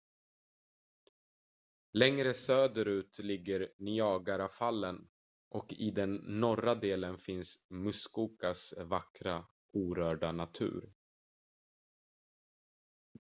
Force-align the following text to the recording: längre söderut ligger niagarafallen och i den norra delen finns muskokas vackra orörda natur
längre 1.93 2.33
söderut 2.33 3.19
ligger 3.19 3.71
niagarafallen 3.77 5.09
och 5.49 5.73
i 5.73 5.91
den 5.91 6.13
norra 6.15 6.75
delen 6.75 7.17
finns 7.17 7.65
muskokas 7.69 8.73
vackra 8.77 9.45
orörda 9.73 10.31
natur 10.31 10.93